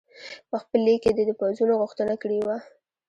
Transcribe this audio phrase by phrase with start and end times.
[0.49, 2.57] په خپل لیک کې دې د پوځونو غوښتنه کړې وه.